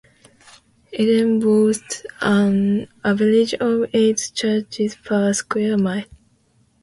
Eden 0.91 1.39
boasts 1.39 2.07
an 2.21 2.87
average 3.03 3.53
of 3.53 3.85
eight 3.93 4.31
churches 4.33 4.95
per 4.95 5.31
square 5.31 5.77
mile. 5.77 6.05